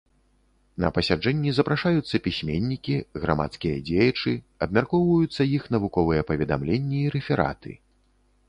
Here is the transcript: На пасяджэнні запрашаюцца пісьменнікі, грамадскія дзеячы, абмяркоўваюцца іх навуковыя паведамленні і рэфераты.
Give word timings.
На 0.83 0.87
пасяджэнні 0.95 1.51
запрашаюцца 1.57 2.21
пісьменнікі, 2.29 2.95
грамадскія 3.25 3.75
дзеячы, 3.91 4.33
абмяркоўваюцца 4.67 5.41
іх 5.59 5.63
навуковыя 5.77 6.21
паведамленні 6.31 6.97
і 7.05 7.17
рэфераты. 7.19 7.71